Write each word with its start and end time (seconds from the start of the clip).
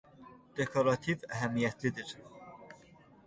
Dekorativ 0.59 1.27
əhəmiyyətlidir. 1.35 2.13